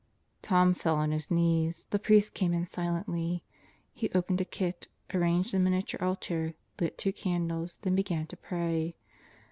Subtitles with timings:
[0.41, 1.85] Tom fell on his knees.
[1.91, 3.43] The priest came in silently.
[3.93, 8.95] He opened a kit; arranged a miniature altar; lit two candles, then began to pray.